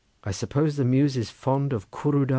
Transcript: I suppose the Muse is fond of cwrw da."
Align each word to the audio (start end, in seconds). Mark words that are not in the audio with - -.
I 0.23 0.31
suppose 0.31 0.77
the 0.77 0.83
Muse 0.83 1.15
is 1.15 1.29
fond 1.29 1.73
of 1.73 1.91
cwrw 1.91 2.25
da." 2.25 2.29